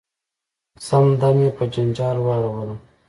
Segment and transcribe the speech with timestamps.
[0.87, 2.79] سم دم یې په جنجال واړولم.